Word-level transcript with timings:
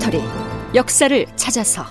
다큐멘터리 0.00 0.22
역사를 0.74 1.26
찾아서. 1.36 1.84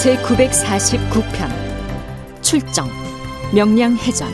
제 0.00 0.16
949편 0.16 2.40
출정 2.40 2.88
명량해전. 3.52 4.32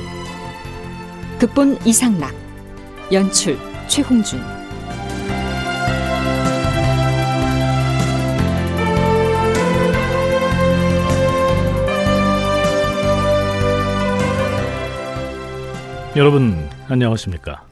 극본 1.40 1.78
이상락 1.84 2.32
연출 3.12 3.58
최홍준 3.88 4.55
여러분 16.16 16.70
안녕하십니까? 16.88 17.66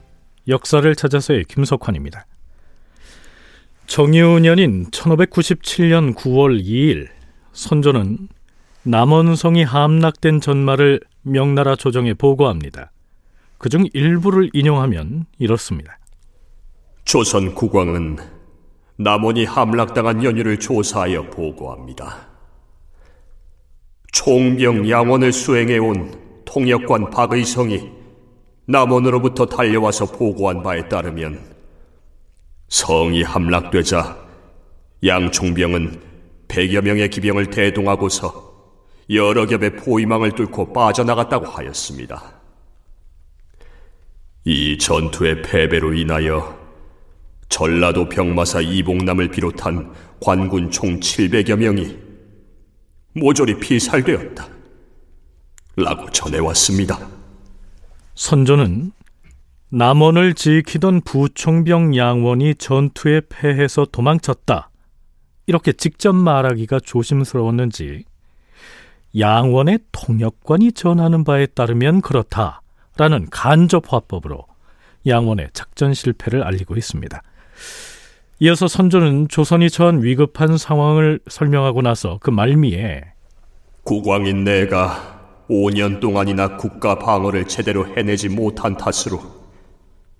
역사를 0.47 0.95
찾아서의 0.95 1.45
김석환입니다. 1.45 2.27
정유년인 3.87 4.91
1597년 4.91 6.13
9월 6.13 6.63
2일 6.63 7.07
선조는 7.53 8.27
남원성이 8.83 9.63
함락된 9.63 10.41
전말을 10.41 10.99
명나라 11.23 11.75
조정에 11.75 12.13
보고합니다. 12.13 12.91
그중 13.57 13.85
일부를 13.93 14.51
인용하면 14.53 15.25
이렇습니다. 15.39 15.97
조선 17.03 17.55
국왕은 17.55 18.17
남원이 18.97 19.45
함락당한 19.45 20.23
연유를 20.23 20.59
조사하여 20.59 21.31
보고합니다. 21.31 22.27
총병 24.11 24.87
양원을 24.87 25.33
수행해온 25.33 26.43
통역관 26.45 27.09
박의성이 27.09 28.04
남원으로부터 28.67 29.45
달려와서 29.45 30.11
보고한 30.11 30.63
바에 30.63 30.87
따르면 30.89 31.39
성이 32.67 33.21
함락되자 33.21 34.17
양 35.05 35.31
총병은 35.31 36.01
백여 36.47 36.81
명의 36.81 37.09
기병을 37.09 37.51
대동하고서 37.51 38.45
여러 39.11 39.45
겹의 39.45 39.75
포위망을 39.75 40.31
뚫고 40.31 40.73
빠져나갔다고 40.73 41.45
하였습니다. 41.45 42.41
이 44.45 44.77
전투의 44.77 45.43
패배로 45.43 45.93
인하여 45.93 46.57
전라도 47.49 48.09
병마사 48.09 48.61
이봉남을 48.61 49.29
비롯한 49.29 49.93
관군 50.19 50.71
총 50.71 50.99
700여 50.99 51.55
명이 51.55 51.97
모조리 53.13 53.59
피살되었다. 53.59 54.47
라고 55.77 56.09
전해왔습니다. 56.09 57.14
선조는 58.15 58.91
남원을 59.69 60.33
지키던 60.33 61.01
부총병 61.01 61.95
양원이 61.95 62.55
전투에 62.55 63.21
패해서 63.27 63.85
도망쳤다. 63.85 64.69
이렇게 65.47 65.73
직접 65.73 66.13
말하기가 66.13 66.79
조심스러웠는지 66.79 68.05
양원의 69.17 69.79
통역관이 69.91 70.71
전하는 70.71 71.23
바에 71.23 71.45
따르면 71.45 72.01
그렇다 72.01 72.61
라는 72.97 73.27
간접 73.29 73.91
화법으로 73.91 74.45
양원의 75.05 75.49
작전 75.53 75.93
실패를 75.93 76.43
알리고 76.43 76.75
있습니다. 76.77 77.21
이어서 78.39 78.67
선조는 78.67 79.27
조선이 79.27 79.69
처한 79.69 80.03
위급한 80.03 80.57
상황을 80.57 81.19
설명하고 81.27 81.81
나서 81.81 82.17
그 82.21 82.29
말미에 82.29 83.03
국왕인 83.83 84.43
내가 84.43 85.14
5년 85.49 85.99
동안이나 85.99 86.57
국가 86.57 86.97
방어를 86.97 87.47
제대로 87.47 87.85
해내지 87.95 88.29
못한 88.29 88.77
탓으로 88.77 89.21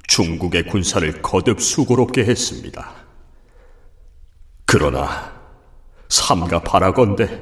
중국의 0.07 0.67
군사를 0.67 1.21
거듭 1.21 1.61
수고롭게 1.61 2.25
했습니다. 2.25 2.91
그러나 4.65 5.33
삼가 6.09 6.61
바라건대 6.61 7.41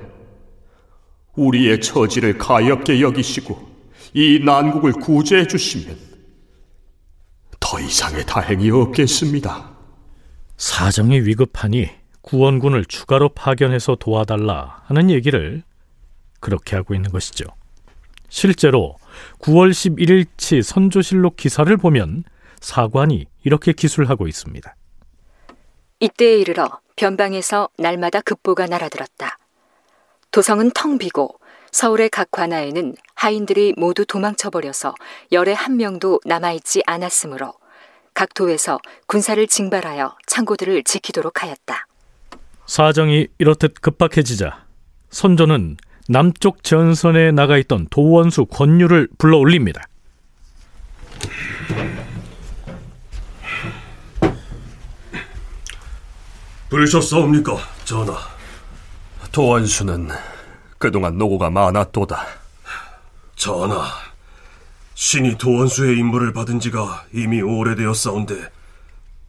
우리의 1.35 1.81
처지를 1.81 2.37
가엽게 2.37 3.01
여기시고 3.01 3.73
이 4.13 4.39
난국을 4.43 4.93
구제해 4.93 5.47
주시면 5.47 5.97
더 7.59 7.79
이상의 7.79 8.25
다행이 8.25 8.69
없겠습니다. 8.69 9.71
사정이 10.57 11.21
위급하니 11.21 11.89
구원군을 12.21 12.85
추가로 12.85 13.29
파견해서 13.29 13.95
도와달라 13.95 14.83
하는 14.85 15.09
얘기를 15.09 15.63
그렇게 16.39 16.75
하고 16.75 16.93
있는 16.93 17.09
것이죠. 17.09 17.45
실제로 18.33 18.95
9월 19.41 19.69
11일치 19.69 20.63
선조실록 20.63 21.37
기사를 21.37 21.77
보면 21.77 22.23
사관이 22.61 23.27
이렇게 23.43 23.73
기술하고 23.73 24.27
있습니다. 24.27 24.75
이때에 25.99 26.39
이르러 26.39 26.79
변방에서 26.95 27.69
날마다 27.77 28.21
급보가 28.21 28.65
날아들었다. 28.65 29.37
도성은 30.31 30.71
텅 30.71 30.97
비고 30.97 31.39
서울의 31.71 32.09
각 32.09 32.31
관아에는 32.31 32.95
하인들이 33.13 33.75
모두 33.77 34.03
도망쳐버려서 34.03 34.95
열의 35.31 35.53
한 35.53 35.77
명도 35.77 36.19
남아있지 36.25 36.81
않았으므로 36.87 37.53
각 38.15 38.33
도에서 38.33 38.79
군사를 39.05 39.45
징발하여 39.45 40.17
창고들을 40.25 40.83
지키도록 40.85 41.43
하였다. 41.43 41.85
사정이 42.65 43.27
이렇듯 43.37 43.79
급박해지자 43.79 44.65
선조는 45.11 45.77
남쪽 46.09 46.63
전선에 46.63 47.31
나가 47.31 47.57
있던 47.57 47.87
도원수 47.89 48.45
권유를 48.45 49.09
불러 49.17 49.37
올립니다. 49.37 49.81
부르셨사옵니까, 56.69 57.57
전하? 57.85 58.17
도원수는 59.31 60.09
그동안 60.77 61.17
노고가 61.17 61.49
많았도다. 61.49 62.25
전하, 63.35 63.85
신이 64.95 65.37
도원수의 65.37 65.97
임무를 65.97 66.33
받은 66.33 66.59
지가 66.59 67.05
이미 67.13 67.41
오래되었사온데 67.41 68.49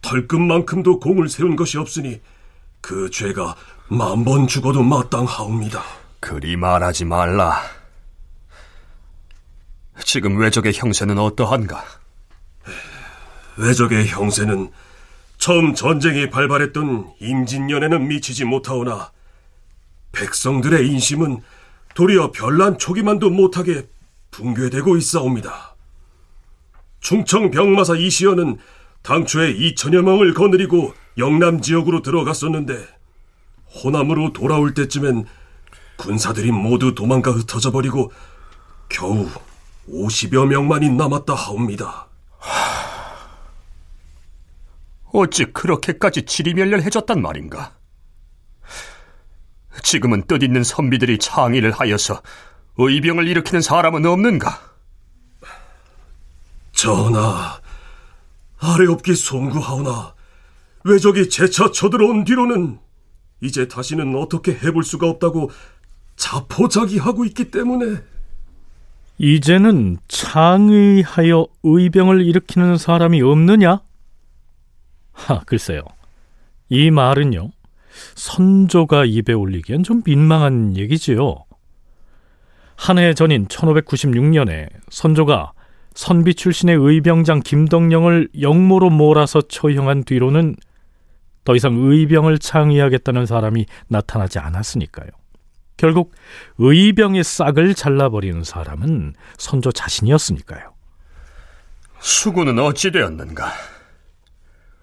털끝만큼도 0.03 1.01
공을 1.01 1.29
세운 1.29 1.57
것이 1.57 1.79
없으니 1.79 2.21
그 2.81 3.11
죄가 3.11 3.57
만번 3.89 4.47
죽어도 4.47 4.83
마땅하옵니다. 4.83 6.04
그리 6.25 6.57
말하지 6.57 7.05
말라. 7.05 7.61
지금 10.07 10.39
외적의 10.39 10.73
형세는 10.73 11.19
어떠한가? 11.19 11.85
외적의 13.59 14.09
형세는 14.09 14.71
처음 15.37 15.75
전쟁이 15.75 16.31
발발했던 16.31 17.13
임진년에는 17.21 18.09
미치지 18.09 18.47
못하오나 18.47 19.13
백성들의 20.13 20.89
인심은 20.89 21.43
도리어 21.95 22.33
별난 22.33 22.79
초기만도 22.79 23.29
못하게 23.29 23.87
붕괴되고 24.31 24.97
있사옵니다. 24.97 25.77
충청 27.01 27.51
병마사 27.51 27.97
이시연은 27.97 28.57
당초에 29.03 29.53
2천여 29.53 30.01
명을 30.01 30.33
거느리고 30.33 30.95
영남 31.19 31.61
지역으로 31.61 32.01
들어갔었는데 32.01 32.83
호남으로 33.75 34.33
돌아올 34.33 34.73
때쯤엔 34.73 35.27
군사들이 35.97 36.51
모두 36.51 36.95
도망가 36.95 37.31
흩어져 37.31 37.71
버리고 37.71 38.13
겨우 38.89 39.29
50여 39.89 40.47
명만이 40.47 40.91
남았다 40.91 41.35
하옵니다. 41.35 42.09
어찌 45.13 45.45
그렇게까지 45.45 46.23
지리멸렬해졌단 46.23 47.23
말인가? 47.23 47.77
지금은 49.83 50.27
뜻있는 50.27 50.65
선비들이 50.65 51.19
창의를 51.19 51.71
하여서 51.71 52.21
의병을 52.77 53.29
일으키는 53.29 53.61
사람은 53.61 54.05
없는가? 54.07 54.59
전하, 56.73 57.61
아래없기 58.59 59.15
송구하오나 59.15 60.15
왜적이 60.85 61.31
재차 61.31 61.71
쳐들어온 61.71 62.25
뒤로는 62.25 62.79
이제 63.41 63.69
다시는 63.69 64.17
어떻게 64.17 64.53
해볼 64.53 64.83
수가 64.83 65.09
없다고 65.09 65.51
자포자기하고 66.17 67.25
있기 67.27 67.51
때문에 67.51 67.99
이제는 69.19 69.99
창의하여 70.09 71.47
의병을 71.63 72.27
일으키는 72.27 72.77
사람이 72.79 73.23
없느냐? 73.23 73.81
하, 75.13 75.41
글쎄요. 75.41 75.83
이 76.69 76.91
말은요. 76.91 77.51
선조가 78.17 79.05
입에 79.05 79.33
올리기엔 79.33 79.85
좀 79.85 80.03
민망한 80.05 80.77
얘기지요. 80.77 81.45
한 82.77 82.99
해 82.99 83.15
전인 83.15 83.47
1596년에 83.47 84.69
선조가 84.91 85.53
선비 85.95 86.35
출신의 86.35 86.77
의병장 86.77 87.41
김덕령을 87.45 88.31
영모로 88.41 88.91
몰아서 88.91 89.41
처형한 89.43 90.03
뒤로는 90.03 90.57
더 91.45 91.55
이상 91.55 91.77
의병을 91.77 92.41
창의하겠다는 92.41 93.27
사람이 93.27 93.67
나타나지 93.87 94.41
않았으니까요. 94.41 95.09
결국 95.77 96.13
의병의 96.59 97.25
싹을 97.25 97.75
잘라버리는 97.75 98.45
사람은 98.45 99.15
선조 99.39 99.73
자신이었으니까요. 99.73 100.75
수군은 102.01 102.59
어찌 102.59 102.91
되었는가? 102.91 103.53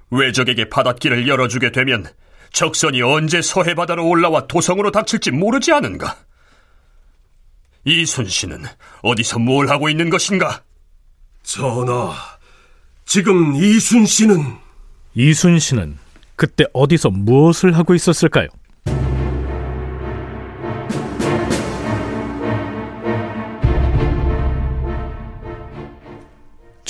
외적에게 0.10 0.70
바닷길을 0.70 1.28
열어주게 1.28 1.72
되면 1.72 2.06
적선이 2.52 3.02
언제 3.02 3.42
서해 3.42 3.76
바다로 3.76 4.08
올라와 4.08 4.48
도성으로 4.48 4.92
닥칠지 4.92 5.32
모르지 5.32 5.72
않은가? 5.72 6.18
이순신은 7.86 8.66
어디서 9.02 9.40
뭘 9.40 9.70
하고 9.70 9.90
있는 9.90 10.10
것인가? 10.10 10.64
전하, 11.44 12.14
지금 13.06 13.56
이순신은 13.56 14.58
이순신은 15.16 15.98
그때 16.36 16.66
어디서 16.74 17.10
무엇을 17.10 17.78
하고 17.78 17.96
있었을까요? 17.96 18.48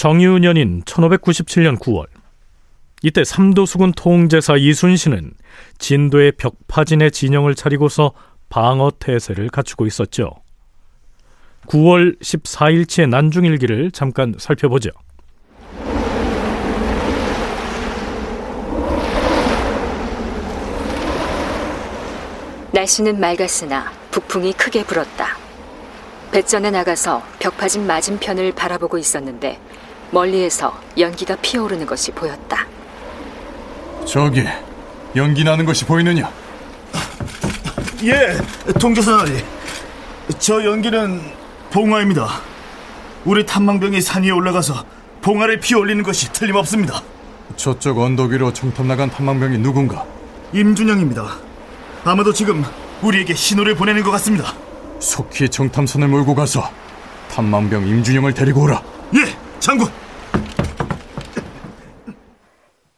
정유년인 0.02 0.82
1597년 0.82 1.78
9월 1.78 2.08
이때 3.04 3.24
삼도수군 3.24 3.92
통제사 3.92 4.56
이순신은 4.58 5.34
진도의 5.78 6.32
벽파진의 6.40 7.12
진영을 7.12 7.54
차리고서 7.54 8.12
방어 8.50 8.92
태세를 8.98 9.50
갖추고 9.50 9.86
있었죠. 9.86 10.32
9월 11.68 12.20
14일치의 12.20 13.10
난중일기를 13.10 13.92
잠깐 13.92 14.34
살펴보죠. 14.40 14.90
날씨는 22.72 23.20
맑았으나 23.20 23.92
북풍이 24.10 24.54
크게 24.54 24.84
불었다. 24.84 25.38
배전에 26.32 26.72
나가서 26.72 27.22
벽파진 27.38 27.86
맞은편을 27.86 28.54
바라보고 28.54 28.98
있었는데 28.98 29.60
멀리에서 30.12 30.78
연기가 30.98 31.36
피어오르는 31.38 31.86
것이 31.86 32.12
보였다. 32.12 32.66
저기 34.06 34.44
연기 35.16 35.44
나는 35.44 35.66
것이 35.66 35.86
보이느냐? 35.86 36.30
예, 38.04 38.38
통제사나리. 38.80 39.44
저 40.40 40.64
연기는 40.64 41.22
봉화입니다. 41.72 42.28
우리 43.26 43.46
탐망병이 43.46 44.02
산 44.02 44.24
위에 44.24 44.32
올라가서 44.32 44.84
봉화를 45.22 45.60
피올리는 45.60 46.02
것이 46.04 46.32
틀림없습니다. 46.34 47.02
저쪽 47.56 48.00
언덕 48.00 48.32
위로 48.32 48.52
정탐 48.52 48.88
나간 48.88 49.10
탐망병이 49.10 49.60
누군가? 49.60 50.06
임준영입니다. 50.54 51.38
아마도 52.04 52.34
지금 52.34 52.66
우리에게 53.02 53.36
신호를 53.36 53.76
보내는 53.76 54.04
것 54.04 54.12
같습니다. 54.12 54.54
속히 55.00 55.50
정탐선을 55.50 56.08
몰고 56.08 56.34
가서 56.36 56.70
탐망병 57.32 57.88
임준영을 57.88 58.34
데리고 58.34 58.64
오라. 58.64 58.82
예, 59.16 59.36
장군. 59.62 59.88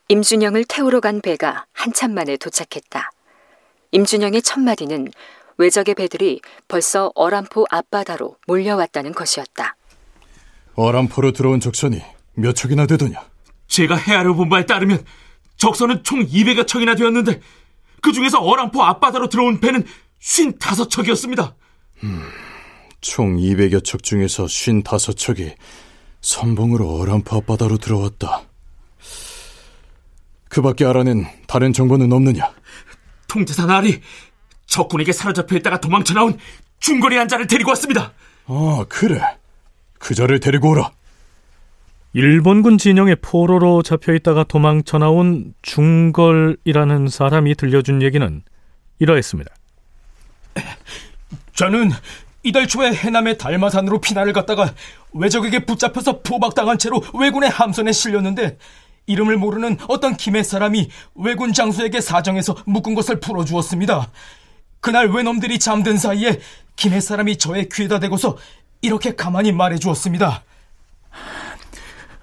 임준영을 0.08 0.64
태우러 0.66 1.02
간 1.02 1.20
배가 1.22 1.66
한참 1.74 2.14
만에 2.14 2.38
도착했다. 2.38 3.12
임준영의 3.92 4.42
첫 4.42 4.60
마디는 4.62 5.10
외적의 5.58 5.96
배들이 5.96 6.40
벌써 6.68 7.12
어람포 7.16 7.66
앞바다로 7.70 8.38
몰려왔다는 8.48 9.12
것이었다. 9.12 9.76
어람포로 10.76 11.34
들어온 11.34 11.60
적선이 11.60 12.02
몇 12.36 12.56
척이나 12.56 12.88
되더냐? 12.88 13.22
제가 13.68 13.96
헤아려 13.96 14.34
본 14.34 14.50
바에 14.50 14.66
따르면 14.66 15.04
적선은 15.58 16.04
총 16.04 16.26
200여 16.26 16.66
척이나 16.66 16.96
되었는데 16.96 17.42
그 18.02 18.12
중에서 18.14 18.40
어람포 18.40 18.82
앞바다로 18.82 19.28
들어온 19.30 19.60
배는 19.60 19.86
55척이었습니다. 20.22 21.54
음, 22.04 22.24
총 23.02 23.36
200여 23.36 23.84
척 23.84 24.02
중에서 24.02 24.46
55척이 24.46 25.56
선봉으로 26.24 27.00
어람포 27.02 27.38
앞바다로 27.38 27.78
들어왔다. 27.78 28.44
그 30.50 30.62
밖에 30.62 30.86
알아낸 30.86 31.26
다른 31.48 31.74
정보는 31.74 32.12
없느냐? 32.12 32.52
통제사 33.28 33.66
나리 33.66 34.02
적군에게 34.66 35.12
사로잡혀 35.12 35.58
있다가 35.58 35.80
도망쳐 35.80 36.14
나온 36.14 36.38
중거리 36.80 37.18
한 37.18 37.28
자를 37.28 37.46
데리고 37.46 37.72
왔습니다. 37.72 38.14
아, 38.46 38.86
그래. 38.90 39.22
그 40.00 40.16
자를 40.16 40.40
데리고 40.40 40.72
오라. 40.72 40.92
일본군 42.14 42.78
진영의 42.78 43.18
포로로 43.22 43.82
잡혀 43.84 44.14
있다가 44.14 44.44
도망쳐 44.44 45.00
나온 45.00 45.54
중걸이라는 45.62 47.08
사람이 47.08 47.56
들려준 47.56 48.02
얘기는 48.02 48.44
이러했습니다. 49.00 49.52
저는 51.56 51.92
이달 52.44 52.68
초에 52.68 52.94
해남의 52.94 53.38
달마산으로 53.38 54.02
피난을 54.02 54.34
갔다가 54.34 54.74
외적에게 55.14 55.66
붙잡혀서 55.66 56.22
포박당한 56.22 56.78
채로 56.78 57.02
왜군의 57.14 57.50
함선에 57.50 57.94
실렸는데 57.94 58.58
이름을 59.06 59.38
모르는 59.38 59.78
어떤 59.88 60.16
김해 60.16 60.44
사람이 60.44 60.90
왜군 61.16 61.54
장수에게 61.54 62.02
사정해서 62.02 62.56
묶은 62.66 62.96
것을 62.96 63.20
풀어주었습니다. 63.20 64.12
그날 64.82 65.08
외놈들이 65.08 65.60
잠든 65.60 65.98
사이에 65.98 66.40
김해 66.76 67.00
사람이 67.00 67.38
저의 67.38 67.70
귀에다 67.70 68.00
대고서 68.00 68.38
이렇게 68.82 69.16
가만히 69.16 69.54
말해주었습니다. 69.54 70.44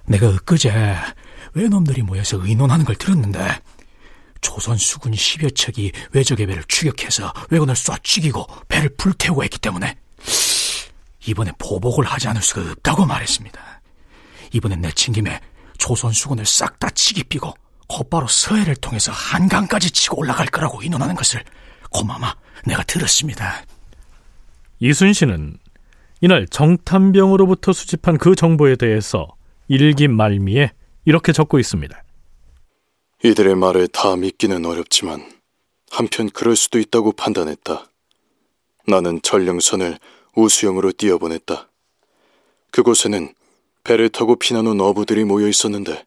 내가 0.07 0.29
엊그제 0.29 0.97
외놈들이 1.55 2.03
모여서 2.03 2.39
의논하는 2.45 2.85
걸 2.85 2.97
들었는데 2.97 3.39
조선 4.41 4.77
수군 4.77 5.13
10여 5.13 5.55
척이 5.55 5.93
외적의 6.13 6.47
배를 6.47 6.65
추격해서 6.65 7.33
왜군을 7.51 7.75
쏴 7.75 8.03
죽이고 8.03 8.47
배를 8.69 8.91
불태우고 8.97 9.45
했기 9.45 9.59
때문에 9.59 9.97
이번에 11.31 11.53
보복을 11.59 12.05
하지 12.05 12.29
않을 12.29 12.43
수가 12.43 12.73
없다고 12.73 13.07
말했습니다. 13.07 13.81
이번엔 14.53 14.81
내친 14.81 15.15
김에 15.15 15.41
조선 15.79 16.13
수군을 16.13 16.45
싹 16.45 16.79
다 16.81 16.91
치기 16.91 17.25
삐고 17.25 17.55
곧바로 17.89 18.27
서해를 18.27 18.75
통해서 18.77 19.13
한강까지 19.13 19.91
치고 19.91 20.19
올라갈 20.19 20.47
거라고 20.47 20.83
의논하는 20.83 21.15
것을 21.15 21.45
고마마 21.91 22.35
내가 22.67 22.83
들었습니다. 22.83 23.65
이순신은 24.81 25.59
이날 26.21 26.47
정탐병으로부터 26.49 27.73
수집한 27.73 28.19
그 28.19 28.35
정보에 28.35 28.77
대해서 28.77 29.29
일기 29.69 30.09
말미에 30.09 30.73
이렇게 31.05 31.33
적고 31.33 31.59
있습니다. 31.59 32.03
이들의 33.23 33.55
말을 33.55 33.89
다 33.89 34.17
믿기는 34.17 34.65
어렵지만 34.65 35.31
한편 35.91 36.29
그럴 36.31 36.57
수도 36.57 36.79
있다고 36.79 37.13
판단했다. 37.13 37.85
나는 38.87 39.21
전령선을 39.23 39.99
우수영으로 40.35 40.93
띄어보냈다. 40.97 41.69
그곳에는 42.71 43.35
배를 43.85 44.09
타고 44.09 44.37
피난 44.37 44.67
온 44.67 44.81
어부들이 44.81 45.25
모여 45.25 45.49
있었는데 45.49 46.05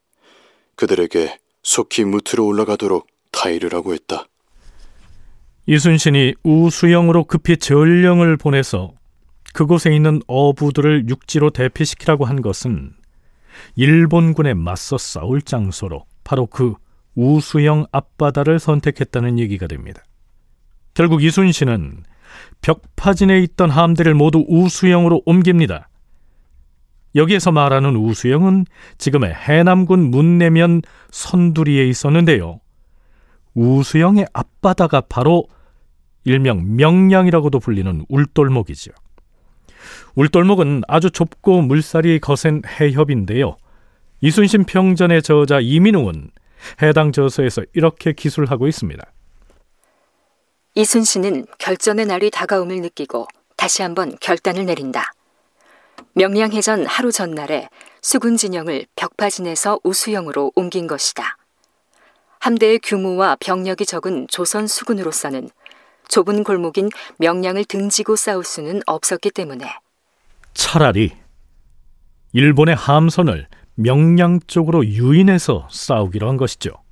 그들에게 0.75 1.37
속히 1.63 2.05
무트로 2.05 2.45
올라가도록 2.45 3.07
타이를 3.31 3.73
하고 3.73 3.93
했다. 3.93 4.25
이순신이 5.65 6.35
우수영으로 6.43 7.23
급히 7.25 7.57
전령을 7.57 8.37
보내서 8.37 8.93
그곳에 9.53 9.95
있는 9.95 10.21
어부들을 10.27 11.07
육지로 11.09 11.51
대피시키라고 11.51 12.25
한 12.25 12.41
것은 12.41 12.93
일본군에 13.75 14.55
맞서 14.55 14.97
싸울 14.97 15.41
장소로 15.41 16.05
바로 16.23 16.47
그 16.47 16.73
우수영 17.15 17.85
앞바다를 17.91 18.59
선택했다는 18.59 19.39
얘기가 19.39 19.67
됩니다. 19.67 20.03
결국 20.95 21.23
이순신은 21.23 22.03
벽파진에 22.61 23.39
있던 23.39 23.69
함대를 23.69 24.13
모두 24.13 24.45
우수영으로 24.47 25.21
옮깁니다. 25.25 25.89
여기에서 27.15 27.51
말하는 27.51 27.95
우수영은 27.95 28.65
지금의 28.97 29.33
해남군 29.33 30.09
문내면 30.09 30.81
선두리에 31.11 31.87
있었는데요. 31.87 32.59
우수영의 33.53 34.27
앞바다가 34.33 35.01
바로 35.01 35.45
일명 36.23 36.75
명량이라고도 36.75 37.59
불리는 37.59 38.05
울돌목이죠. 38.09 38.91
울돌목은 40.15 40.83
아주 40.87 41.11
좁고 41.11 41.61
물살이 41.63 42.19
거센 42.19 42.61
해협인데요. 42.65 43.57
이순신 44.21 44.63
평전의 44.63 45.21
저자 45.21 45.59
이민웅은 45.59 46.31
해당 46.81 47.11
저서에서 47.11 47.63
이렇게 47.73 48.13
기술하고 48.13 48.67
있습니다. 48.67 49.03
이순신은 50.75 51.45
결전의 51.59 52.07
날이 52.07 52.31
다가옴을 52.31 52.81
느끼고 52.81 53.27
다시 53.55 53.83
한번 53.83 54.17
결단을 54.19 54.65
내린다. 54.65 55.13
명량해전 56.13 56.85
하루 56.85 57.11
전날에 57.11 57.69
수군 58.01 58.37
진영을 58.37 58.87
벽파진에서 58.95 59.79
우수영으로 59.83 60.51
옮긴 60.55 60.87
것이다. 60.87 61.37
함대의 62.39 62.79
규모와 62.79 63.37
병력이 63.39 63.85
적은 63.85 64.27
조선 64.29 64.67
수군으로서는 64.67 65.49
좁은 66.09 66.43
골목인 66.43 66.89
명량을 67.17 67.65
등지고 67.65 68.15
싸울 68.15 68.43
수는 68.43 68.81
없었기 68.85 69.31
때문에 69.31 69.65
차라리 70.53 71.13
일본의 72.33 72.75
함선을 72.75 73.47
명량 73.75 74.41
쪽으로 74.47 74.85
유인해서 74.85 75.67
싸우기로 75.71 76.27
한 76.27 76.37
것이죠. 76.37 76.82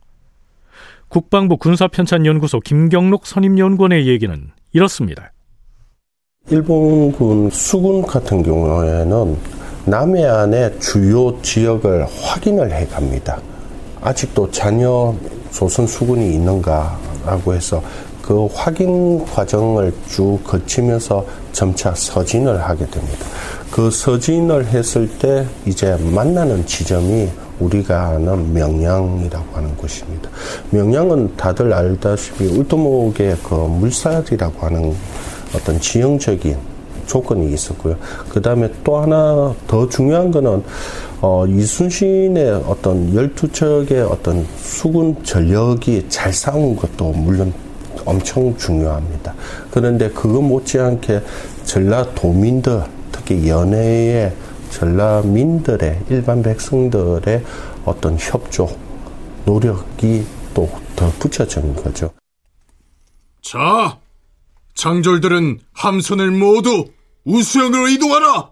국방부 1.11 1.57
군사편찬연구소 1.57 2.61
김경록 2.61 3.27
선임연구원의 3.27 4.07
얘기는 4.07 4.49
이렇습니다. 4.71 5.33
일본군 6.49 7.49
수군 7.51 8.01
같은 8.01 8.41
경우에는 8.41 9.37
남해안의 9.87 10.79
주요 10.79 11.37
지역을 11.41 12.05
확인을 12.05 12.71
해 12.71 12.87
갑니다. 12.87 13.41
아직도 13.99 14.49
잔여 14.51 15.13
조선 15.51 15.85
수군이 15.85 16.33
있는가라고 16.35 17.55
해서 17.55 17.83
그 18.21 18.45
확인 18.53 19.25
과정을 19.25 19.93
쭉 20.07 20.39
거치면서 20.45 21.25
점차 21.51 21.93
서진을 21.93 22.61
하게 22.61 22.85
됩니다. 22.85 23.25
그 23.69 23.91
서진을 23.91 24.67
했을 24.67 25.09
때 25.19 25.45
이제 25.65 25.97
만나는 26.13 26.65
지점이 26.65 27.27
우리가 27.61 28.07
아는 28.09 28.53
명량이라고 28.53 29.55
하는 29.55 29.75
곳입니다. 29.77 30.29
명량은 30.71 31.35
다들 31.37 31.71
알다시피 31.73 32.45
울두목의 32.45 33.37
그 33.43 33.55
물살이라고 33.55 34.65
하는 34.65 34.93
어떤 35.55 35.79
지형적인 35.79 36.57
조건이 37.05 37.53
있었고요. 37.53 37.95
그 38.29 38.41
다음에 38.41 38.71
또 38.83 38.97
하나 38.97 39.53
더 39.67 39.87
중요한 39.87 40.31
거는 40.31 40.63
어, 41.21 41.45
이순신의 41.45 42.63
어떤 42.65 43.13
열두 43.13 43.51
척의 43.51 44.01
어떤 44.01 44.45
수군 44.57 45.15
전력이 45.23 46.05
잘 46.09 46.33
싸운 46.33 46.75
것도 46.75 47.11
물론 47.11 47.53
엄청 48.05 48.55
중요합니다. 48.57 49.33
그런데 49.69 50.09
그거 50.09 50.41
못지않게 50.41 51.21
전라도민들, 51.65 52.81
특히 53.11 53.47
연해의 53.47 54.33
전라민들의, 54.71 56.05
일반 56.09 56.41
백성들의 56.41 57.43
어떤 57.85 58.17
협조, 58.17 58.67
노력이 59.45 60.25
또더 60.53 61.11
붙여진 61.19 61.75
거죠. 61.75 62.11
자, 63.41 63.97
장졸들은 64.73 65.59
함선을 65.73 66.31
모두 66.31 66.85
우수형으로 67.25 67.87
이동하라! 67.89 68.51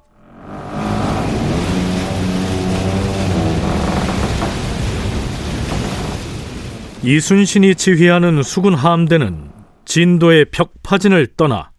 이순신이 7.01 7.75
지휘하는 7.75 8.43
수군 8.43 8.75
함대는 8.75 9.51
진도의 9.85 10.45
벽파진을 10.51 11.35
떠나 11.37 11.71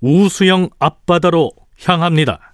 우수영 0.00 0.68
앞바다로 0.78 1.52
향합니다. 1.84 2.47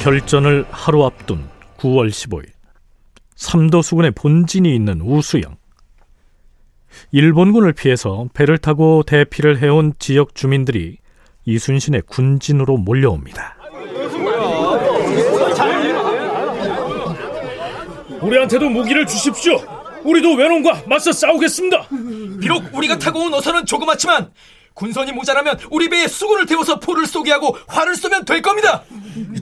결전을 0.00 0.64
하루 0.70 1.04
앞둔 1.04 1.46
9월 1.76 2.08
15일 2.08 2.46
삼도 3.36 3.82
수군의 3.82 4.12
본진이 4.12 4.74
있는 4.74 5.02
우수영 5.02 5.56
일본군을 7.12 7.74
피해서 7.74 8.26
배를 8.32 8.56
타고 8.56 9.02
대피를 9.06 9.62
해온 9.62 9.92
지역 9.98 10.34
주민들이 10.34 10.96
이순신의 11.44 12.02
군진으로 12.06 12.78
몰려옵니다. 12.78 13.56
우리한테도 18.20 18.68
무기를 18.70 19.06
주십시오. 19.06 19.56
우리도 20.02 20.34
외놈과 20.34 20.82
맞서 20.86 21.12
싸우겠습니다. 21.12 21.88
비록 22.40 22.74
우리가 22.74 22.98
타고 22.98 23.20
온 23.20 23.34
어선은 23.34 23.66
조그맣지만 23.66 24.30
군선이 24.74 25.12
모자라면 25.12 25.58
우리 25.70 25.88
배에 25.88 26.06
수군을 26.08 26.46
태워서 26.46 26.80
포를 26.80 27.06
쏘게 27.06 27.32
하고 27.32 27.56
활을 27.68 27.96
쏘면 27.96 28.24
될 28.24 28.40
겁니다. 28.42 28.84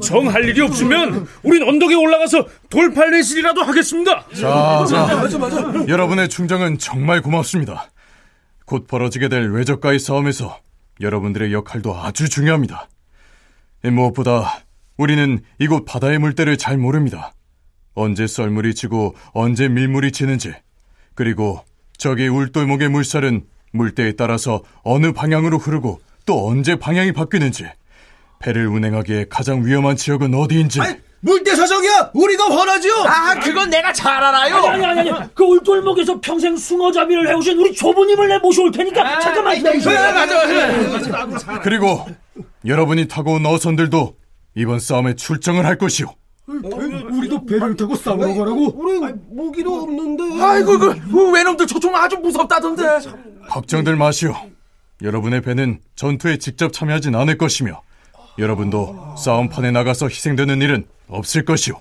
정 0.03 0.29
할 0.29 0.45
일이 0.49 0.61
없으면 0.61 1.27
우린 1.43 1.63
언덕에 1.63 1.95
올라가서 1.95 2.47
돌팔레실이라도 2.71 3.63
하겠습니다. 3.63 4.25
자, 4.35 4.85
자, 4.89 5.87
여러분의 5.89 6.29
충정은 6.29 6.79
정말 6.79 7.23
고맙습니다. 7.23 7.91
곧 8.65 8.87
벌어지게 8.87 9.29
될 9.29 9.51
외적과의 9.51 9.99
싸움에서 9.99 10.59
여러분들의 11.01 11.53
역할도 11.53 11.95
아주 11.97 12.29
중요합니다. 12.29 12.89
무엇보다 13.85 14.65
우리는 14.97 15.41
이곳 15.61 15.85
바다의 15.85 16.19
물때를 16.19 16.57
잘 16.59 16.77
모릅니다. 16.77 17.33
언제 17.95 18.27
썰물이 18.27 18.75
치고 18.75 19.15
언제 19.33 19.69
밀물이 19.69 20.13
치는지, 20.13 20.53
그리고 21.15 21.65
저기 21.97 22.29
울돌목의 22.29 22.89
물살은 22.89 23.45
물때에 23.79 24.13
따라서 24.13 24.63
어느 24.83 25.13
방향으로 25.13 25.57
흐르고 25.59 26.01
또 26.27 26.49
언제 26.49 26.77
방향이 26.77 27.13
바뀌는지, 27.13 27.65
배를 28.41 28.67
운행하기에 28.67 29.27
가장 29.31 29.65
위험한 29.65 29.97
지역은 29.97 30.35
어디인지. 30.35 30.81
아니, 30.81 30.97
물때 31.21 31.57
사정이야! 31.57 32.11
우리가 32.15 32.49
원하지요! 32.49 32.93
아, 33.07 33.35
그건 33.41 33.71
내가 33.71 33.93
잘 33.93 34.23
알아요! 34.23 34.57
아니, 34.57 34.85
아니, 34.85 35.11
아니, 35.11 35.35
그 35.35 35.43
울돌목에서 35.45 36.21
평생 36.21 36.57
숭어잡이를 36.57 37.29
해오신 37.29 37.59
우리 37.59 37.73
조부님을 37.73 38.29
내 38.29 38.39
모셔올 38.39 38.71
테니까, 38.71 39.17
아, 39.17 39.21
잠깐만 39.21 39.57
기다리세요. 39.57 39.99
맞아. 39.99 41.61
그리고 41.63 42.07
여러분이 42.67 43.09
타고 43.09 43.33
온 43.33 43.47
어선들도 43.47 44.15
이번 44.55 44.79
싸움에 44.81 45.15
출정을 45.15 45.65
할 45.65 45.79
것이오. 45.79 46.07
우리도 46.49 47.45
배를 47.45 47.77
타고 47.77 47.95
싸우러 47.95 48.33
가라고? 48.35 48.73
우리 48.77 49.13
무기도 49.31 49.83
없는데. 49.83 50.43
아이고, 50.43 50.79
그, 50.79 50.95
그 51.11 51.31
외놈들 51.31 51.67
조총 51.67 51.95
아주 51.95 52.17
무섭다던데. 52.17 52.83
걱정들 53.49 53.97
마시오. 53.97 54.35
여러분의 55.03 55.41
배는 55.43 55.79
전투에 55.97 56.37
직접 56.37 56.73
참여하진 56.73 57.15
않을 57.15 57.39
것이며, 57.39 57.83
여러분도 58.39 59.15
싸움판에 59.17 59.71
나가서 59.71 60.09
희생되는 60.09 60.61
일은 60.61 60.85
없을 61.09 61.45
것이오. 61.45 61.81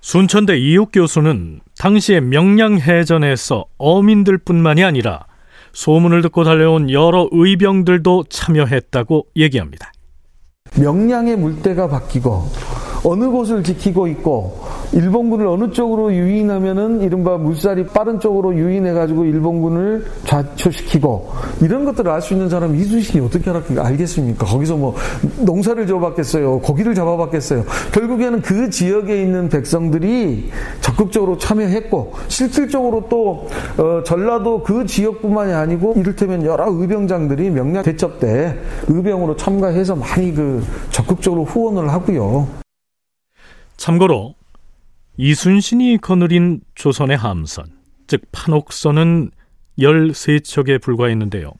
순천대 0.00 0.56
이육 0.56 0.90
교수는 0.92 1.60
당시의 1.78 2.22
명량해전에서 2.22 3.66
어민들뿐만이 3.76 4.82
아니라 4.82 5.26
소문을 5.72 6.22
듣고 6.22 6.42
달려온 6.44 6.90
여러 6.90 7.28
의병들도 7.30 8.24
참여했다고 8.30 9.26
얘기합니다. 9.36 9.92
명량의 10.78 11.36
물때가 11.36 11.88
바뀌고 11.88 12.50
어느 13.04 13.28
곳을 13.28 13.62
지키고 13.62 14.06
있고 14.08 14.58
일본군을 14.92 15.46
어느 15.46 15.70
쪽으로 15.70 16.12
유인하면은 16.12 17.02
이른바 17.02 17.36
물살이 17.36 17.86
빠른 17.86 18.20
쪽으로 18.20 18.54
유인해가지고 18.54 19.24
일본군을 19.24 20.04
좌초시키고 20.24 21.28
이런 21.62 21.84
것들을 21.84 22.10
알 22.10 22.20
수 22.20 22.34
있는 22.34 22.50
사람 22.50 22.74
이순신이 22.74 23.24
어떻게 23.24 23.50
알겠습니까? 23.50 24.44
거기서 24.44 24.76
뭐 24.76 24.94
농사를 25.38 25.86
지어봤겠어요? 25.86 26.60
고기를 26.60 26.94
잡아봤겠어요? 26.94 27.64
결국에는 27.92 28.42
그 28.42 28.68
지역에 28.68 29.22
있는 29.22 29.48
백성들이 29.48 30.50
적극적으로 30.82 31.38
참여했고 31.38 32.12
실질적으로 32.28 33.04
또 33.08 33.46
어, 33.78 34.02
전라도 34.04 34.62
그 34.62 34.84
지역뿐만이 34.84 35.52
아니고 35.52 35.94
이를테면 35.96 36.44
여러 36.44 36.70
의병장들이 36.70 37.50
명량 37.50 37.82
대첩 37.84 38.20
때 38.20 38.54
의병으로 38.88 39.36
참가해서 39.36 39.96
많이 39.96 40.34
그 40.34 40.62
적극적으로 40.90 41.44
후원을 41.44 41.90
하고요. 41.90 42.59
참고로 43.80 44.34
이순신이 45.16 45.98
거느린 46.02 46.60
조선의 46.74 47.16
함선, 47.16 47.64
즉 48.06 48.20
판옥선은 48.30 49.30
13척에 49.78 50.82
불과했는데요. 50.82 51.50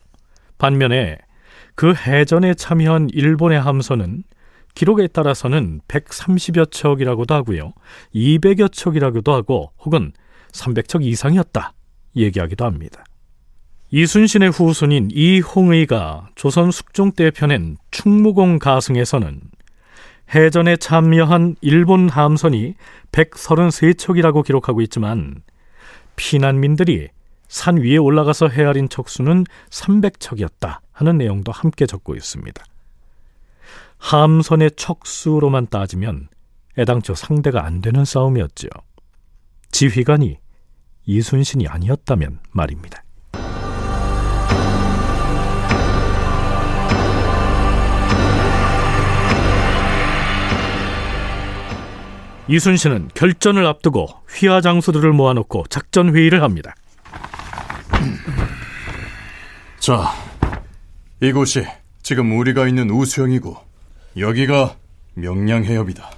반면에 0.59 1.17
그 1.75 1.95
해전에 1.95 2.53
참여한 2.53 3.09
일본의 3.11 3.59
함선은 3.59 4.25
기록에 4.75 5.07
따라서는 5.07 5.81
130여 5.89 6.71
척이라고도 6.71 7.35
하고요. 7.35 7.73
200여 8.15 8.71
척이라고도 8.71 9.33
하고 9.33 9.73
혹은 9.79 10.13
300척 10.53 11.03
이상이었다 11.03 11.73
얘기하기도 12.17 12.67
합니다. 12.67 13.03
이순신의 13.93 14.51
후손인 14.51 15.09
이홍의가 15.11 16.29
조선 16.35 16.71
숙종 16.71 17.13
때 17.13 17.31
펴낸 17.31 17.79
충무공 17.91 18.59
가승에서는 18.59 19.41
해전에 20.35 20.77
참여한 20.77 21.57
일본 21.61 22.09
함선이 22.09 22.75
133척이라고 23.11 24.45
기록하고 24.45 24.81
있지만 24.83 25.43
피난민들이 26.17 27.09
산 27.49 27.79
위에 27.79 27.97
올라가서 27.97 28.49
헤아린 28.49 28.89
척수는 28.89 29.45
300척이었다 29.71 30.79
하는 30.93 31.19
내용도 31.19 31.51
함께 31.51 31.85
적고 31.87 32.15
있습니다. 32.15 32.65
함선의 33.99 34.73
척수로만 34.77 35.67
따지면 35.67 36.29
애당초 36.79 37.15
상대가 37.15 37.65
안 37.65 37.81
되는 37.81 38.05
싸움이었죠. 38.05 38.69
지휘관이 39.73 40.39
이순신이 41.07 41.67
아니었다면 41.67 42.39
말입니다. 42.53 43.03
이순신은 52.51 53.11
결전을 53.15 53.65
앞두고 53.65 54.09
휘하 54.29 54.61
장수들을 54.61 55.13
모아놓고 55.13 55.67
작전 55.71 56.17
회의를 56.17 56.43
합니다. 56.43 56.75
자, 59.79 60.11
이곳이 61.23 61.65
지금 62.03 62.37
우리가 62.37 62.67
있는 62.67 62.91
우수형이고 62.91 63.57
여기가 64.17 64.75
명량 65.15 65.65
해협이다. 65.65 66.11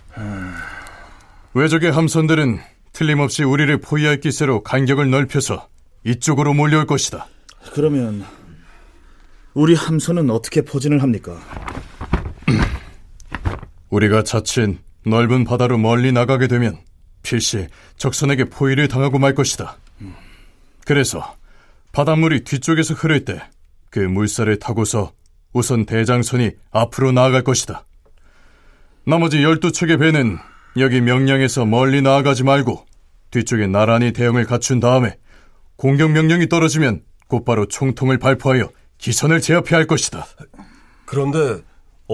외적의 1.52 1.92
함선들은 1.92 2.60
틀림없이 2.94 3.44
우리를 3.44 3.78
포위할 3.82 4.20
기세로 4.20 4.62
간격을 4.62 5.10
넓혀서 5.10 5.68
이쪽으로 6.04 6.54
몰려올 6.54 6.86
것이다. 6.86 7.26
그러면 7.74 8.24
우리 9.52 9.74
함선은 9.74 10.30
어떻게 10.30 10.62
포진을 10.62 11.02
합니까? 11.02 11.38
우리가 13.90 14.22
자칫 14.22 14.78
넓은 15.04 15.44
바다로 15.44 15.78
멀리 15.78 16.12
나가게 16.12 16.46
되면 16.46 16.78
필시 17.22 17.66
적선에게 17.96 18.44
포위를 18.44 18.88
당하고 18.88 19.18
말 19.18 19.34
것이다. 19.34 19.76
그래서 20.84 21.36
바닷물이 21.92 22.44
뒤쪽에서 22.44 22.94
흐를 22.94 23.24
때 23.24 23.40
그 23.92 23.98
물살을 23.98 24.58
타고서 24.58 25.12
우선 25.52 25.84
대장선이 25.84 26.52
앞으로 26.70 27.12
나아갈 27.12 27.44
것이다. 27.44 27.84
나머지 29.04 29.38
12척의 29.38 29.98
배는 30.00 30.38
여기 30.78 31.02
명량에서 31.02 31.66
멀리 31.66 32.00
나아가지 32.00 32.42
말고 32.42 32.86
뒤쪽에 33.30 33.66
나란히 33.66 34.14
대응을 34.14 34.46
갖춘 34.46 34.80
다음에 34.80 35.18
공격 35.76 36.12
명령이 36.12 36.48
떨어지면 36.48 37.02
곧바로 37.28 37.66
총통을 37.66 38.16
발포하여 38.18 38.70
기선을 38.96 39.42
제압해야 39.42 39.78
할 39.78 39.86
것이다. 39.86 40.26
그런데 41.04 41.62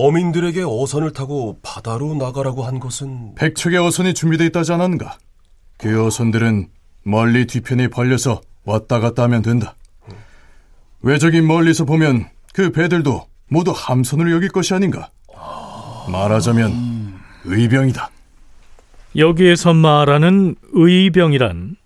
어민들에게 0.00 0.62
어선을 0.64 1.12
타고 1.12 1.58
바다로 1.60 2.14
나가라고 2.14 2.62
한 2.62 2.78
것은 2.78 3.34
백척의 3.34 3.78
어선이 3.78 4.14
준비되어 4.14 4.46
있다지 4.46 4.72
않았는가? 4.74 5.18
그 5.76 6.06
어선들은 6.06 6.68
멀리 7.02 7.46
뒤편에 7.46 7.88
벌려서 7.88 8.40
왔다 8.64 9.00
갔다 9.00 9.24
하면 9.24 9.42
된다. 9.42 9.74
외적인 11.02 11.44
멀리서 11.44 11.84
보면 11.84 12.28
그 12.54 12.70
배들도 12.70 13.26
모두 13.48 13.72
함선으로 13.74 14.30
여길 14.32 14.50
것이 14.50 14.72
아닌가? 14.72 15.10
말하자면 16.08 17.18
의병이다. 17.44 18.10
여기에서 19.16 19.74
말하는 19.74 20.54
의병이란 20.74 21.76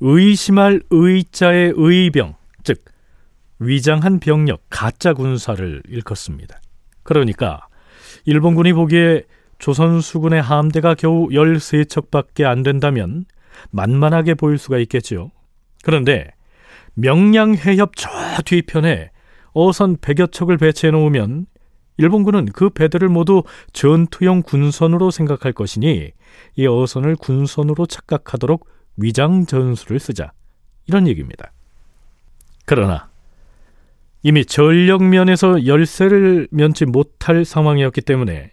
의심할 0.00 0.82
의자의 0.90 1.72
의병, 1.76 2.34
즉 2.64 2.84
위장한 3.60 4.20
병력 4.20 4.60
가짜 4.68 5.14
군사를 5.14 5.82
일컫습니다. 5.88 6.60
그러니까 7.02 7.66
일본군이 8.24 8.72
보기에 8.72 9.22
조선 9.58 10.00
수군의 10.00 10.42
함대가 10.42 10.94
겨우 10.94 11.28
13척밖에 11.28 12.44
안 12.44 12.62
된다면 12.62 13.24
만만하게 13.70 14.34
보일 14.34 14.58
수가 14.58 14.78
있겠지요. 14.78 15.30
그런데 15.84 16.30
명량 16.94 17.54
해협 17.54 17.92
저 17.96 18.10
뒤편에 18.44 19.10
어선 19.52 19.96
100여 19.98 20.32
척을 20.32 20.56
배치해 20.56 20.90
놓으면 20.90 21.46
일본군은 21.98 22.46
그 22.46 22.70
배들을 22.70 23.08
모두 23.08 23.44
전투용 23.72 24.42
군선으로 24.42 25.10
생각할 25.10 25.52
것이니 25.52 26.10
이 26.56 26.66
어선을 26.66 27.16
군선으로 27.16 27.86
착각하도록 27.86 28.66
위장 28.96 29.46
전술을 29.46 30.00
쓰자 30.00 30.32
이런 30.86 31.06
얘기입니다. 31.06 31.52
그러나 32.64 33.11
이미 34.22 34.44
전력면에서 34.44 35.66
열세를 35.66 36.48
면치 36.50 36.84
못할 36.84 37.44
상황이었기 37.44 38.02
때문에 38.02 38.52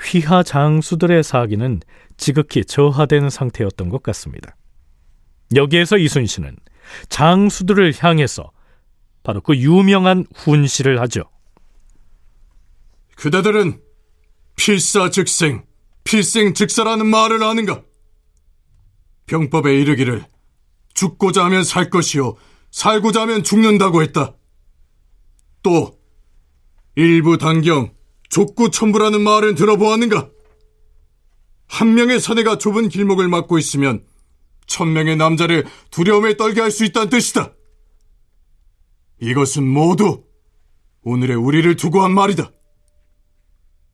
휘하 0.00 0.42
장수들의 0.42 1.22
사기는 1.22 1.80
지극히 2.16 2.64
저하된 2.64 3.30
상태였던 3.30 3.88
것 3.88 4.02
같습니다. 4.02 4.56
여기에서 5.54 5.96
이순신은 5.96 6.56
장수들을 7.08 7.94
향해서 7.98 8.50
바로 9.22 9.40
그 9.40 9.56
유명한 9.56 10.26
훈시를 10.34 11.00
하죠. 11.02 11.24
그대들은 13.16 13.80
필사 14.56 15.10
즉생, 15.10 15.64
필생 16.04 16.54
즉사라는 16.54 17.06
말을 17.06 17.42
아는가? 17.42 17.82
병법에 19.26 19.78
이르기를 19.78 20.24
죽고자 20.94 21.44
하면 21.44 21.62
살 21.62 21.90
것이요, 21.90 22.36
살고자 22.70 23.22
하면 23.22 23.42
죽는다고 23.44 24.02
했다. 24.02 24.34
또 25.62 25.98
일부 26.96 27.38
단경, 27.38 27.92
족구 28.28 28.70
천부라는 28.70 29.20
말은 29.22 29.54
들어보았는가? 29.54 30.30
한 31.66 31.94
명의 31.94 32.18
사내가 32.20 32.58
좁은 32.58 32.88
길목을 32.88 33.28
막고 33.28 33.58
있으면 33.58 34.04
천 34.66 34.92
명의 34.92 35.16
남자를 35.16 35.64
두려움에 35.90 36.36
떨게 36.36 36.60
할 36.60 36.70
수 36.70 36.84
있다는 36.84 37.10
뜻이다. 37.10 37.52
이것은 39.20 39.66
모두 39.66 40.24
오늘의 41.02 41.36
우리를 41.36 41.74
두고 41.76 42.02
한 42.02 42.12
말이다. 42.12 42.52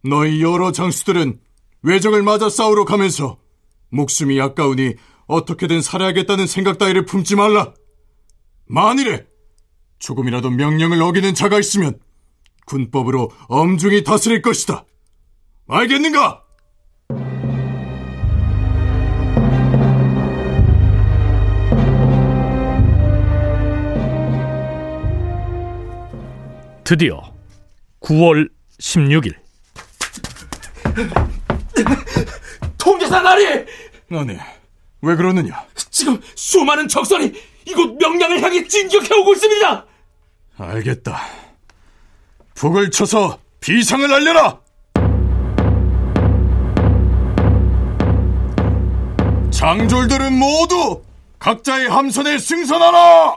너희 0.02 0.42
여러 0.42 0.72
장수들은 0.72 1.40
외적을 1.82 2.22
맞아 2.22 2.48
싸우러 2.48 2.84
가면서 2.84 3.38
목숨이 3.90 4.40
아까우니 4.40 4.94
어떻게든 5.26 5.80
살아야겠다는 5.80 6.46
생각 6.46 6.78
따위를 6.78 7.06
품지 7.06 7.36
말라. 7.36 7.72
만일에 8.66 9.26
조금이라도 10.04 10.50
명령을 10.50 11.00
어기는 11.00 11.34
자가 11.34 11.58
있으면 11.58 11.98
군법으로 12.66 13.30
엄중히 13.48 14.04
다스릴 14.04 14.42
것이다. 14.42 14.84
알겠는가? 15.66 16.42
드디어 26.84 27.22
9월 28.00 28.50
16일 28.78 29.34
통제사 32.76 33.22
나리! 33.22 33.46
아니, 34.10 34.36
왜 35.00 35.16
그러느냐? 35.16 35.64
지금 35.90 36.20
수많은 36.34 36.88
적선이 36.88 37.32
이곳 37.64 37.96
명량을 37.98 38.42
향해 38.42 38.68
진격해오고 38.68 39.32
있습니다! 39.32 39.93
알겠다. 40.56 41.20
북을 42.54 42.90
쳐서 42.90 43.38
비상을 43.60 44.12
알려라! 44.12 44.60
장졸들은 49.50 50.32
모두 50.38 51.02
각자의 51.38 51.88
함선에 51.88 52.38
승선하라! 52.38 53.36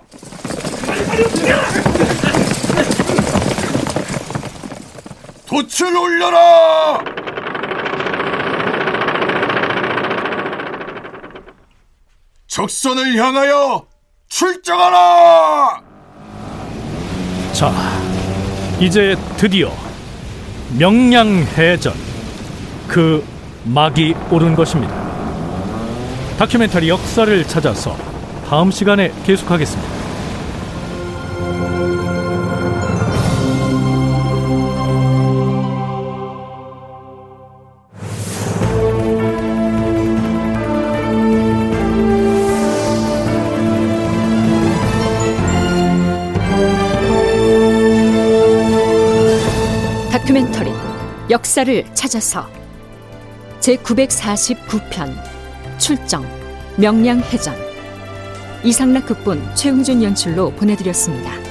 돛을 5.47 5.97
올려라! 5.97 7.03
적선을 12.47 13.15
향하여 13.15 13.87
출정하라! 14.27 15.86
자, 17.57 17.73
이제 18.79 19.15
드디어 19.35 19.71
명량해전 20.77 21.91
그 22.87 23.25
막이 23.63 24.13
오른 24.29 24.55
것입니다. 24.55 24.93
다큐멘터리 26.37 26.87
역사를 26.87 27.43
찾아서 27.47 27.97
다음 28.47 28.69
시간에 28.69 29.11
계속하겠습니다. 29.25 29.96
다큐멘터리 50.47 50.71
역사를 51.29 51.85
찾아서 51.93 52.47
제949편 53.59 55.13
출정 55.77 56.25
명량해전 56.77 57.55
이상락 58.63 59.07
극본 59.07 59.55
최웅준 59.55 60.03
연출로 60.03 60.51
보내드렸습니다. 60.51 61.46